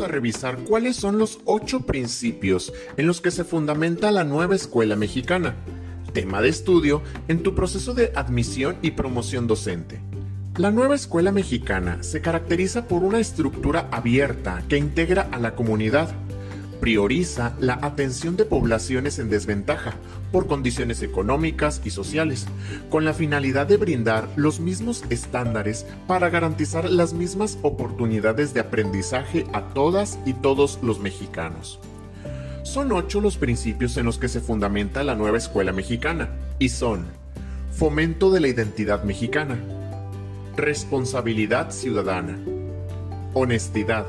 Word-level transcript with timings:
a 0.00 0.08
revisar 0.08 0.58
cuáles 0.58 0.96
son 0.96 1.18
los 1.18 1.40
ocho 1.44 1.80
principios 1.80 2.72
en 2.96 3.06
los 3.06 3.20
que 3.20 3.30
se 3.30 3.44
fundamenta 3.44 4.10
la 4.10 4.24
nueva 4.24 4.54
escuela 4.54 4.96
mexicana, 4.96 5.54
tema 6.12 6.40
de 6.40 6.48
estudio 6.48 7.02
en 7.28 7.42
tu 7.42 7.54
proceso 7.54 7.94
de 7.94 8.12
admisión 8.14 8.76
y 8.82 8.92
promoción 8.92 9.46
docente. 9.46 10.00
La 10.56 10.70
nueva 10.70 10.94
escuela 10.94 11.32
mexicana 11.32 12.02
se 12.02 12.20
caracteriza 12.20 12.86
por 12.86 13.04
una 13.04 13.18
estructura 13.18 13.88
abierta 13.90 14.62
que 14.68 14.76
integra 14.76 15.28
a 15.32 15.38
la 15.38 15.54
comunidad, 15.54 16.14
prioriza 16.82 17.54
la 17.60 17.78
atención 17.80 18.36
de 18.36 18.44
poblaciones 18.44 19.20
en 19.20 19.30
desventaja 19.30 19.94
por 20.32 20.48
condiciones 20.48 21.00
económicas 21.00 21.80
y 21.84 21.90
sociales, 21.90 22.48
con 22.90 23.04
la 23.04 23.14
finalidad 23.14 23.68
de 23.68 23.76
brindar 23.76 24.28
los 24.34 24.58
mismos 24.58 25.04
estándares 25.08 25.86
para 26.08 26.28
garantizar 26.28 26.90
las 26.90 27.12
mismas 27.12 27.56
oportunidades 27.62 28.52
de 28.52 28.58
aprendizaje 28.58 29.46
a 29.52 29.62
todas 29.74 30.18
y 30.26 30.32
todos 30.32 30.80
los 30.82 30.98
mexicanos. 30.98 31.78
Son 32.64 32.90
ocho 32.90 33.20
los 33.20 33.36
principios 33.36 33.96
en 33.96 34.06
los 34.06 34.18
que 34.18 34.26
se 34.26 34.40
fundamenta 34.40 35.04
la 35.04 35.14
nueva 35.14 35.38
escuela 35.38 35.72
mexicana, 35.72 36.30
y 36.58 36.70
son 36.70 37.06
fomento 37.70 38.32
de 38.32 38.40
la 38.40 38.48
identidad 38.48 39.04
mexicana, 39.04 39.56
responsabilidad 40.56 41.70
ciudadana, 41.70 42.40
honestidad, 43.34 44.04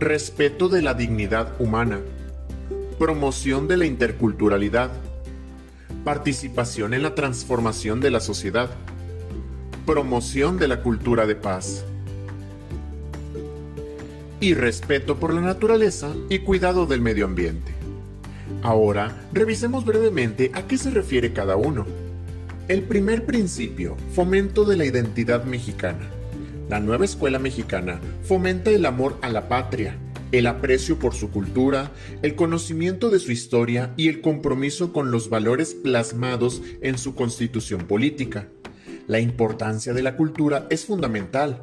respeto 0.00 0.68
de 0.68 0.82
la 0.82 0.94
dignidad 0.94 1.60
humana, 1.60 2.00
promoción 2.98 3.68
de 3.68 3.76
la 3.76 3.86
interculturalidad, 3.86 4.90
participación 6.04 6.94
en 6.94 7.02
la 7.02 7.14
transformación 7.14 8.00
de 8.00 8.10
la 8.10 8.20
sociedad, 8.20 8.70
promoción 9.86 10.58
de 10.58 10.68
la 10.68 10.82
cultura 10.82 11.26
de 11.26 11.36
paz 11.36 11.84
y 14.40 14.54
respeto 14.54 15.18
por 15.18 15.32
la 15.32 15.40
naturaleza 15.40 16.12
y 16.28 16.40
cuidado 16.40 16.86
del 16.86 17.00
medio 17.00 17.24
ambiente. 17.24 17.72
Ahora, 18.62 19.26
revisemos 19.32 19.84
brevemente 19.84 20.50
a 20.54 20.66
qué 20.66 20.76
se 20.76 20.90
refiere 20.90 21.32
cada 21.32 21.56
uno. 21.56 21.86
El 22.68 22.82
primer 22.82 23.26
principio, 23.26 23.96
fomento 24.12 24.64
de 24.64 24.76
la 24.76 24.84
identidad 24.84 25.44
mexicana. 25.44 26.13
La 26.68 26.80
nueva 26.80 27.04
escuela 27.04 27.38
mexicana 27.38 28.00
fomenta 28.22 28.70
el 28.70 28.86
amor 28.86 29.18
a 29.20 29.28
la 29.28 29.48
patria, 29.48 29.98
el 30.32 30.46
aprecio 30.46 30.98
por 30.98 31.14
su 31.14 31.30
cultura, 31.30 31.92
el 32.22 32.34
conocimiento 32.34 33.10
de 33.10 33.18
su 33.18 33.32
historia 33.32 33.92
y 33.96 34.08
el 34.08 34.22
compromiso 34.22 34.92
con 34.92 35.10
los 35.10 35.28
valores 35.28 35.74
plasmados 35.74 36.62
en 36.80 36.96
su 36.96 37.14
constitución 37.14 37.82
política. 37.86 38.48
La 39.06 39.20
importancia 39.20 39.92
de 39.92 40.02
la 40.02 40.16
cultura 40.16 40.66
es 40.70 40.86
fundamental. 40.86 41.60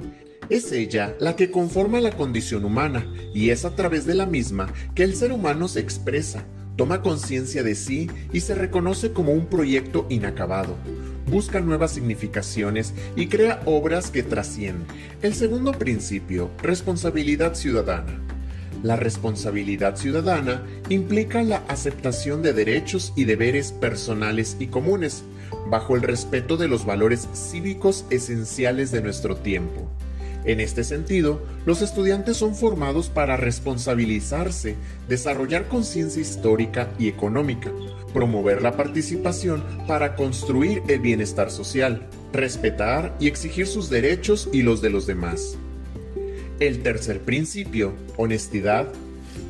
Es 0.50 0.72
ella 0.72 1.16
la 1.20 1.36
que 1.36 1.50
conforma 1.50 2.00
la 2.00 2.12
condición 2.12 2.64
humana 2.64 3.12
y 3.34 3.50
es 3.50 3.66
a 3.66 3.76
través 3.76 4.06
de 4.06 4.16
la 4.16 4.28
misma 4.28 4.72
que 4.94 5.04
el 5.04 5.16
ser 5.16 5.32
humano 5.32 5.68
se 5.68 5.80
expresa, 5.80 6.46
toma 6.82 7.04
conciencia 7.04 7.62
de 7.62 7.76
sí 7.76 8.10
y 8.34 8.40
se 8.40 8.56
reconoce 8.56 9.12
como 9.12 9.34
un 9.34 9.46
proyecto 9.46 10.08
inacabado, 10.10 10.76
busca 11.28 11.60
nuevas 11.60 11.92
significaciones 11.92 12.96
y 13.16 13.28
crea 13.28 13.62
obras 13.66 14.10
que 14.10 14.23
trascienden. 14.23 14.88
El 15.22 15.36
segundo 15.36 15.73
principio, 15.73 16.50
responsabilidad 16.64 17.54
ciudadana. 17.54 18.20
La 18.82 18.96
responsabilidad 18.96 19.96
ciudadana 19.96 20.64
implica 20.90 21.44
la 21.44 21.58
aceptación 21.68 22.42
de 22.42 22.54
derechos 22.54 23.14
y 23.16 23.26
deberes 23.26 23.73
personales 23.73 24.58
y 24.60 24.66
comunes, 24.66 25.23
bajo 25.70 25.95
el 25.95 26.02
respeto 26.02 26.58
de 26.58 26.68
los 26.68 26.84
valores 26.84 27.28
cívicos 27.36 28.06
esenciales 28.10 28.90
de 28.90 29.04
nuestro 29.04 29.36
tiempo. 29.36 29.88
En 30.44 30.59
este 30.59 30.84
sentido, 30.84 31.44
los 31.66 31.81
estudiantes 31.81 32.38
son 32.38 32.56
formados 32.56 33.09
para 33.09 33.38
responsabilizarse, 33.38 34.75
desarrollar 35.08 35.67
conciencia 35.67 36.21
histórica 36.21 36.92
y 36.98 37.08
económica, 37.08 37.71
promover 38.14 38.61
la 38.61 38.76
participación 38.76 39.64
para 39.88 40.16
construir 40.16 40.82
el 40.88 40.99
bienestar 40.99 41.52
social, 41.52 42.08
respetar 42.33 43.16
y 43.20 43.27
exigir 43.27 43.67
sus 43.67 43.89
derechos 43.89 44.49
y 44.52 44.64
los 44.64 44.82
de 44.82 44.89
los 44.89 45.05
demás. 45.05 45.58
El 46.60 46.82
tercer 46.82 47.21
principio, 47.21 47.93
honestidad. 48.17 48.92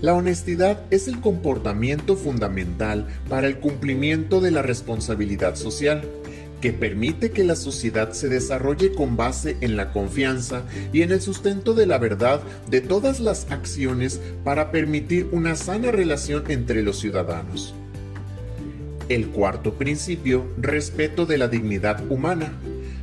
La 0.02 0.14
honestidad 0.14 0.84
es 0.92 1.08
el 1.08 1.22
comportamiento 1.22 2.16
fundamental 2.16 3.08
para 3.30 3.48
el 3.48 3.60
cumplimiento 3.60 4.42
de 4.42 4.52
la 4.52 4.62
responsabilidad 4.62 5.56
social 5.56 6.04
que 6.62 6.72
permite 6.72 7.32
que 7.32 7.44
la 7.44 7.56
sociedad 7.56 8.12
se 8.14 8.30
desarrolle 8.30 8.94
con 8.94 9.18
base 9.18 9.58
en 9.62 9.76
la 9.76 9.92
confianza 9.92 10.64
y 10.94 11.02
en 11.02 11.12
el 11.12 11.20
sustento 11.20 11.74
de 11.74 11.88
la 11.88 11.98
verdad 11.98 12.42
de 12.70 12.82
todas 12.82 13.20
las 13.20 13.52
acciones 13.52 14.22
para 14.44 14.72
permitir 14.72 15.28
una 15.32 15.56
sana 15.56 15.92
relación 15.92 16.44
entre 16.50 16.84
los 16.84 17.00
ciudadanos. 17.00 17.74
El 19.10 19.28
cuarto 19.28 19.74
principio, 19.74 20.46
respeto 20.58 21.26
de 21.26 21.38
la 21.38 21.50
dignidad 21.50 22.10
humana. 22.10 22.54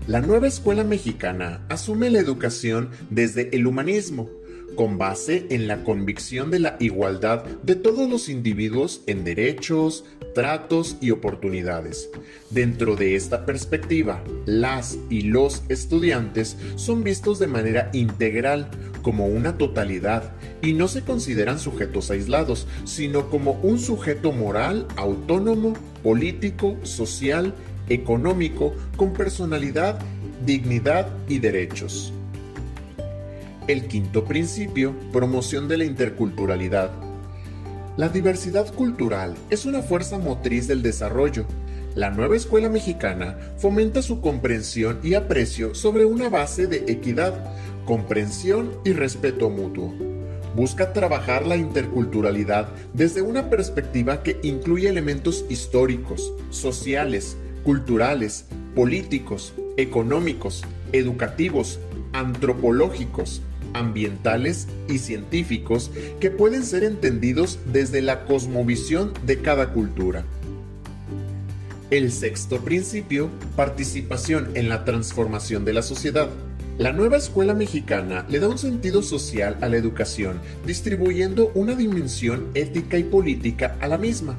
La 0.07 0.23
nueva 0.23 0.47
escuela 0.47 0.85
mexicana 0.85 1.67
asume 1.69 2.09
la 2.09 2.21
educación 2.21 2.89
desde 3.11 3.55
el 3.55 3.67
humanismo, 3.67 4.31
con 4.75 4.97
base 4.97 5.47
en 5.51 5.67
la 5.67 5.83
convicción 5.83 6.51
de 6.51 6.61
la 6.61 6.77
igualdad 6.79 7.45
de 7.63 7.75
todos 7.75 8.09
los 8.09 8.29
individuos 8.29 9.03
en 9.07 9.25
derechos, 9.25 10.05
tratos 10.39 10.97
y 11.01 11.11
oportunidades. 11.11 12.11
Dentro 12.51 12.95
de 12.95 13.17
esta 13.17 13.45
perspectiva, 13.45 14.23
las 14.47 14.97
y 15.11 15.23
los 15.23 15.65
estudiantes 15.69 16.57
son 16.77 17.03
vistos 17.03 17.41
de 17.41 17.49
manera 17.49 17.91
integral 17.93 18.71
como 19.03 19.27
una 19.27 19.59
totalidad 19.59 20.31
y 20.63 20.75
no 20.75 20.87
se 20.87 21.03
consideran 21.03 21.59
sujetos 21.59 22.13
aislados, 22.13 22.69
sino 22.85 23.31
como 23.31 23.59
un 23.65 23.81
sujeto 23.81 24.31
moral, 24.31 24.87
autónomo, 24.95 25.75
político, 26.05 26.77
social, 26.85 27.53
económico, 27.89 28.77
con 28.97 29.15
personalidad, 29.15 29.99
dignidad 30.47 31.09
y 31.29 31.41
derechos. 31.41 32.13
El 33.67 33.89
quinto 33.89 34.25
principio, 34.25 34.95
promoción 35.11 35.67
de 35.67 35.79
la 35.79 35.85
interculturalidad. 35.85 37.08
La 37.99 38.09
diversidad 38.09 38.73
cultural 38.73 39.35
es 39.51 39.67
una 39.67 39.83
fuerza 39.83 40.19
motriz 40.19 40.69
del 40.69 40.83
desarrollo. 40.83 41.47
La 41.97 42.11
nueva 42.11 42.37
escuela 42.37 42.69
mexicana 42.69 43.37
fomenta 43.57 44.03
su 44.03 44.21
comprensión 44.21 45.01
y 45.03 45.15
aprecio 45.15 45.75
sobre 45.75 46.05
una 46.05 46.29
base 46.29 46.69
de 46.69 46.85
equidad, 46.87 47.35
comprensión 47.87 48.71
y 48.85 48.93
respeto 48.93 49.51
mutuo. 49.51 49.93
Busca 50.55 50.93
trabajar 50.93 51.45
la 51.45 51.57
interculturalidad 51.57 52.69
desde 52.95 53.21
una 53.21 53.51
perspectiva 53.51 54.23
que 54.23 54.39
incluye 54.45 54.89
elementos 54.89 55.45
históricos, 55.49 56.33
sociales, 56.51 57.37
culturales, 57.65 58.45
políticos, 58.77 59.55
económicos, 59.77 60.63
educativos, 60.93 61.81
antropológicos, 62.13 63.43
ambientales 63.75 64.69
y 64.89 64.99
científicos 64.99 65.91
que 66.21 66.31
pueden 66.31 66.65
ser 66.65 66.85
entendidos 66.85 67.59
desde 67.73 68.03
la 68.03 68.25
cosmovisión 68.25 69.13
de 69.27 69.41
cada 69.41 69.73
cultura. 69.73 70.25
El 71.91 72.13
sexto 72.13 72.59
principio, 72.61 73.31
participación 73.57 74.51
en 74.55 74.69
la 74.69 74.85
transformación 74.85 75.65
de 75.65 75.73
la 75.73 75.83
sociedad. 75.83 76.29
La 76.77 76.93
nueva 76.93 77.17
escuela 77.17 77.55
mexicana 77.55 78.27
le 78.29 78.41
da 78.41 78.49
un 78.49 78.59
sentido 78.59 79.03
social 79.03 79.57
a 79.63 79.69
la 79.69 79.79
educación, 79.79 80.39
distribuyendo 80.67 81.51
una 81.55 81.75
dimensión 81.75 82.49
ética 82.55 82.99
y 82.99 83.05
política 83.05 83.77
a 83.81 83.89
la 83.89 83.97
misma. 83.97 84.39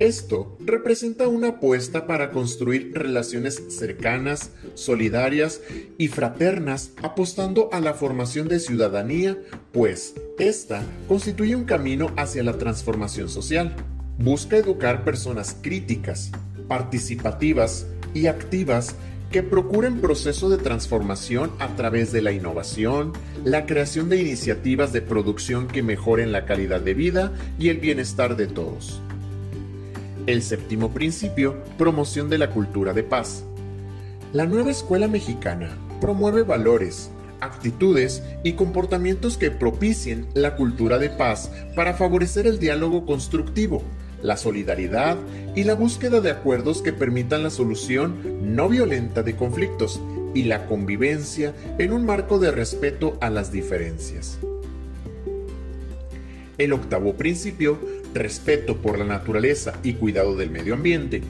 Esto 0.00 0.56
representa 0.58 1.28
una 1.28 1.50
apuesta 1.50 2.08
para 2.08 2.32
construir 2.32 2.90
relaciones 2.94 3.62
cercanas, 3.68 4.50
solidarias 4.74 5.60
y 5.98 6.08
fraternas, 6.08 6.90
apostando 7.00 7.68
a 7.72 7.78
la 7.78 7.94
formación 7.94 8.48
de 8.48 8.58
ciudadanía, 8.58 9.38
pues 9.70 10.14
esta 10.40 10.82
constituye 11.06 11.54
un 11.54 11.64
camino 11.64 12.10
hacia 12.16 12.42
la 12.42 12.58
transformación 12.58 13.28
social. 13.28 13.76
Busca 14.18 14.56
educar 14.56 15.04
personas 15.04 15.56
críticas, 15.62 16.32
participativas 16.66 17.86
y 18.14 18.26
activas 18.26 18.96
que 19.30 19.44
procuren 19.44 20.00
proceso 20.00 20.48
de 20.48 20.58
transformación 20.58 21.52
a 21.60 21.76
través 21.76 22.10
de 22.10 22.22
la 22.22 22.32
innovación, 22.32 23.12
la 23.44 23.64
creación 23.64 24.08
de 24.08 24.20
iniciativas 24.20 24.92
de 24.92 25.02
producción 25.02 25.68
que 25.68 25.84
mejoren 25.84 26.32
la 26.32 26.46
calidad 26.46 26.80
de 26.80 26.94
vida 26.94 27.32
y 27.60 27.68
el 27.68 27.78
bienestar 27.78 28.36
de 28.36 28.48
todos. 28.48 29.00
El 30.26 30.40
séptimo 30.42 30.90
principio, 30.90 31.62
promoción 31.76 32.30
de 32.30 32.38
la 32.38 32.48
cultura 32.48 32.94
de 32.94 33.02
paz. 33.02 33.44
La 34.32 34.46
nueva 34.46 34.70
escuela 34.70 35.06
mexicana 35.06 35.76
promueve 36.00 36.42
valores, 36.44 37.10
actitudes 37.40 38.22
y 38.42 38.54
comportamientos 38.54 39.36
que 39.36 39.50
propicien 39.50 40.26
la 40.32 40.56
cultura 40.56 40.96
de 40.96 41.10
paz 41.10 41.50
para 41.76 41.92
favorecer 41.92 42.46
el 42.46 42.58
diálogo 42.58 43.04
constructivo, 43.04 43.82
la 44.22 44.38
solidaridad 44.38 45.18
y 45.54 45.64
la 45.64 45.74
búsqueda 45.74 46.22
de 46.22 46.30
acuerdos 46.30 46.80
que 46.80 46.94
permitan 46.94 47.42
la 47.42 47.50
solución 47.50 48.56
no 48.56 48.70
violenta 48.70 49.22
de 49.22 49.36
conflictos 49.36 50.00
y 50.32 50.44
la 50.44 50.64
convivencia 50.64 51.54
en 51.78 51.92
un 51.92 52.06
marco 52.06 52.38
de 52.38 52.50
respeto 52.50 53.18
a 53.20 53.28
las 53.28 53.52
diferencias. 53.52 54.38
El 56.56 56.72
octavo 56.72 57.14
principio, 57.14 57.78
respeto 58.14 58.76
por 58.78 58.98
la 58.98 59.04
naturaleza 59.04 59.74
y 59.82 59.94
cuidado 59.94 60.36
del 60.36 60.50
medio 60.50 60.74
ambiente. 60.74 61.22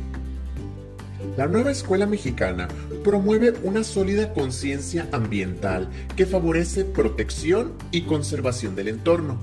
La 1.36 1.46
nueva 1.46 1.72
escuela 1.72 2.06
mexicana 2.06 2.68
promueve 3.02 3.54
una 3.64 3.82
sólida 3.82 4.32
conciencia 4.32 5.08
ambiental 5.10 5.88
que 6.16 6.26
favorece 6.26 6.84
protección 6.84 7.72
y 7.90 8.02
conservación 8.02 8.76
del 8.76 8.88
entorno, 8.88 9.38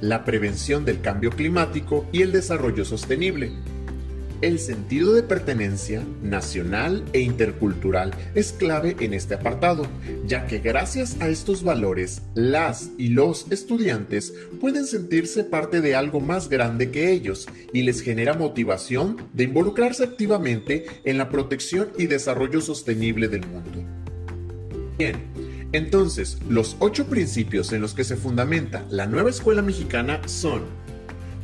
la 0.00 0.24
prevención 0.24 0.84
del 0.84 1.00
cambio 1.00 1.30
climático 1.30 2.06
y 2.10 2.22
el 2.22 2.32
desarrollo 2.32 2.84
sostenible. 2.84 3.52
El 4.42 4.58
sentido 4.58 5.14
de 5.14 5.22
pertenencia 5.22 6.04
nacional 6.22 7.02
e 7.14 7.20
intercultural 7.20 8.12
es 8.34 8.52
clave 8.52 8.94
en 9.00 9.14
este 9.14 9.34
apartado, 9.34 9.86
ya 10.26 10.46
que 10.46 10.58
gracias 10.58 11.16
a 11.20 11.28
estos 11.28 11.62
valores, 11.62 12.20
las 12.34 12.90
y 12.98 13.08
los 13.08 13.50
estudiantes 13.50 14.34
pueden 14.60 14.84
sentirse 14.86 15.42
parte 15.42 15.80
de 15.80 15.94
algo 15.94 16.20
más 16.20 16.50
grande 16.50 16.90
que 16.90 17.12
ellos 17.12 17.48
y 17.72 17.82
les 17.82 18.02
genera 18.02 18.34
motivación 18.34 19.16
de 19.32 19.44
involucrarse 19.44 20.04
activamente 20.04 20.84
en 21.04 21.16
la 21.16 21.30
protección 21.30 21.88
y 21.96 22.06
desarrollo 22.06 22.60
sostenible 22.60 23.28
del 23.28 23.46
mundo. 23.46 23.84
Bien, 24.98 25.16
entonces, 25.72 26.38
los 26.46 26.76
ocho 26.78 27.06
principios 27.06 27.72
en 27.72 27.80
los 27.80 27.94
que 27.94 28.04
se 28.04 28.16
fundamenta 28.16 28.84
la 28.90 29.06
nueva 29.06 29.30
escuela 29.30 29.62
mexicana 29.62 30.20
son 30.26 30.62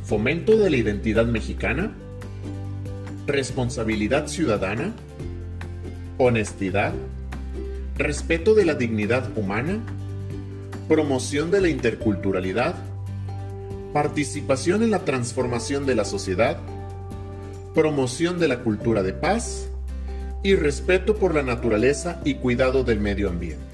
fomento 0.03 0.57
de 0.57 0.69
la 0.69 0.77
identidad 0.77 1.25
mexicana, 1.25 1.95
responsabilidad 3.27 4.27
ciudadana, 4.27 4.93
honestidad, 6.17 6.93
respeto 7.97 8.53
de 8.53 8.65
la 8.65 8.75
dignidad 8.75 9.29
humana, 9.37 9.79
promoción 10.87 11.51
de 11.51 11.61
la 11.61 11.69
interculturalidad, 11.69 12.75
participación 13.93 14.83
en 14.83 14.91
la 14.91 15.05
transformación 15.05 15.85
de 15.85 15.95
la 15.95 16.05
sociedad, 16.05 16.57
promoción 17.73 18.39
de 18.39 18.47
la 18.47 18.59
cultura 18.59 19.03
de 19.03 19.13
paz 19.13 19.69
y 20.43 20.55
respeto 20.55 21.15
por 21.15 21.33
la 21.33 21.43
naturaleza 21.43 22.19
y 22.25 22.35
cuidado 22.35 22.83
del 22.83 22.99
medio 22.99 23.29
ambiente. 23.29 23.72